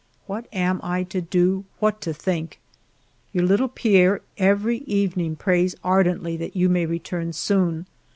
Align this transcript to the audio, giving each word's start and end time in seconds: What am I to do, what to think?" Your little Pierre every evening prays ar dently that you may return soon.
What 0.25 0.47
am 0.51 0.79
I 0.81 1.03
to 1.03 1.21
do, 1.21 1.63
what 1.77 2.01
to 2.01 2.11
think?" 2.11 2.59
Your 3.33 3.43
little 3.45 3.67
Pierre 3.67 4.21
every 4.39 4.79
evening 4.87 5.35
prays 5.35 5.75
ar 5.83 6.03
dently 6.03 6.39
that 6.39 6.55
you 6.55 6.69
may 6.69 6.87
return 6.87 7.33
soon. 7.33 7.85